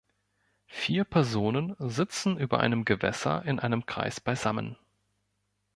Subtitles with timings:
[0.65, 4.75] Vier Personen sitzen über einem Gewässer in einem Kreis beisammen.